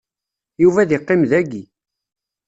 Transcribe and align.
Yuba 0.61 0.79
ad 0.81 0.91
iqqim 0.97 1.21
dagi. 1.31 1.63